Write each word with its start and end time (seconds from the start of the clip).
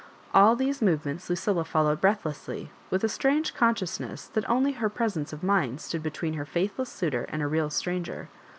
All. 0.33 0.55
these 0.55 0.81
movements 0.81 1.29
Lucilla 1.29 1.63
followed 1.63 2.01
breathlessly, 2.01 2.71
with 2.89 3.03
a 3.03 3.07
strange 3.07 3.53
consciousness 3.53 4.25
that 4.29 4.49
only 4.49 4.71
her 4.71 4.89
presence 4.89 5.31
of 5.31 5.43
mind 5.43 5.79
stood 5.79 6.01
between 6.01 6.33
her 6.33 6.43
faithless 6.47 6.89
suitor 6.89 7.27
and 7.29 7.43
a 7.43 7.47
real 7.47 7.69
stranger. 7.69 8.27